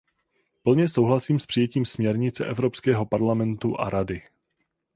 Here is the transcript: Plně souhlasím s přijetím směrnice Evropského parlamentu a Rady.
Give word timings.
Plně 0.63 0.87
souhlasím 0.89 1.39
s 1.39 1.45
přijetím 1.45 1.85
směrnice 1.85 2.45
Evropského 2.45 3.05
parlamentu 3.05 3.79
a 3.79 3.89
Rady. 3.89 4.21